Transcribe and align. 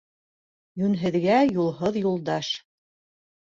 Йүнһеҙгә 0.83 1.37
юлһыҙ 1.59 2.01
юлдаш. 2.03 2.53